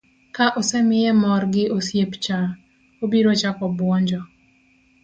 ka 0.35 0.45
osemiye 0.59 1.09
mor 1.21 1.43
gi 1.53 1.63
osiep 1.77 2.11
cha, 2.23 2.39
obiro 3.03 3.31
chako 3.41 3.65
buonjo 3.77 4.19